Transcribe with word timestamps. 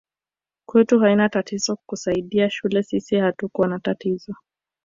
Kwetu 0.65 0.99
haina 0.99 1.29
tatizo 1.29 1.77
kusaidia 1.85 2.49
shule 2.49 2.83
sisi 2.83 3.15
hatukua 3.15 3.67
na 3.67 3.79
tatizo 3.79 4.35